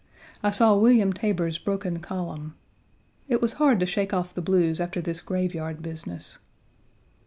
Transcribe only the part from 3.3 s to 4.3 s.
was hard to shake